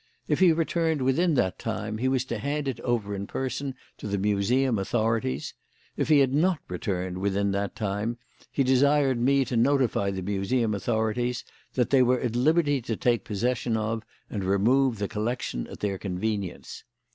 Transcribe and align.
If 0.27 0.39
he 0.39 0.51
returned 0.51 1.03
within 1.03 1.35
that 1.35 1.59
time 1.59 1.99
he 1.99 2.07
was 2.07 2.25
to 2.25 2.39
hand 2.39 2.67
it 2.67 2.79
over 2.79 3.13
in 3.13 3.27
person 3.27 3.75
to 3.99 4.07
the 4.07 4.17
Museum 4.17 4.79
authorities; 4.79 5.53
if 5.95 6.09
he 6.09 6.17
had 6.17 6.33
not 6.33 6.57
returned 6.67 7.19
within 7.19 7.51
that 7.51 7.75
time, 7.75 8.17
he 8.51 8.63
desired 8.63 9.19
me 9.21 9.45
to 9.45 9.55
notify 9.55 10.09
the 10.09 10.23
Museum 10.23 10.73
authorities 10.73 11.45
that 11.75 11.91
they 11.91 12.01
were 12.01 12.19
at 12.19 12.35
liberty 12.35 12.81
to 12.81 12.95
take 12.95 13.23
possession 13.23 13.77
of 13.77 14.01
and 14.27 14.43
remove 14.43 14.97
the 14.97 15.07
collection 15.07 15.67
at 15.67 15.81
their 15.81 15.99
convenience. 15.99 16.83